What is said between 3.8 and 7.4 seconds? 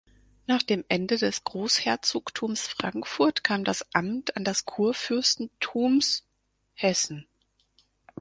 Amt an das Kurfürstentums Hessen.